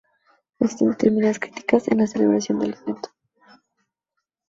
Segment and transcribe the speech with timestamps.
[0.59, 3.09] Existen determinadas críticas a la celebración del evento.